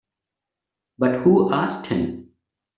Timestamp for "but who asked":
0.97-1.85